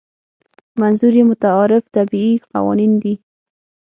[0.81, 3.13] منظور یې متعارف طبیعي قوانین دي.